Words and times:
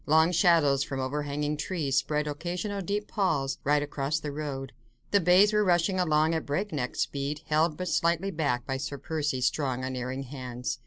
Long 0.07 0.31
shadows 0.31 0.83
from 0.83 0.99
overhanging 0.99 1.57
trees 1.57 1.95
spread 1.97 2.25
occasional 2.25 2.81
deep 2.81 3.07
palls 3.07 3.59
right 3.63 3.83
across 3.83 4.19
the 4.19 4.31
road. 4.31 4.71
The 5.11 5.19
bays 5.19 5.53
were 5.53 5.63
rushing 5.63 5.99
along 5.99 6.33
at 6.33 6.43
breakneck 6.43 6.95
speed, 6.95 7.41
held 7.45 7.77
but 7.77 7.87
slightly 7.87 8.31
back 8.31 8.65
by 8.65 8.77
Sir 8.77 8.97
Percy's 8.97 9.45
strong, 9.45 9.83
unerring 9.83 10.23
hands. 10.23 10.79